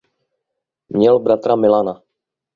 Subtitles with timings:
[0.89, 2.01] Měl bratra Milana.